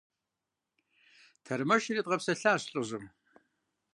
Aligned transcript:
Тэрмэшыр 1.45 1.97
едгъэпсэлъащ 2.01 2.63
лӀыжьым. 2.71 3.05